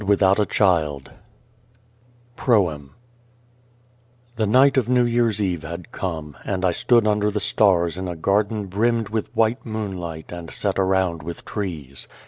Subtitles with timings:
[0.01, 1.11] 235 OUTACHILD
[2.35, 2.95] PROEM
[4.35, 8.07] THE night of New Year's Eve had come, and I stood under the stars in
[8.07, 12.07] a garden brimmed with white moonlight and set around with trees.